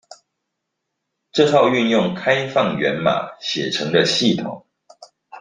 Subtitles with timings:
[1.31, 4.63] 這套運用開放源碼寫成的系統